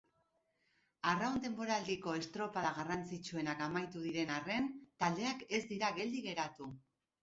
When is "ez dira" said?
5.57-5.97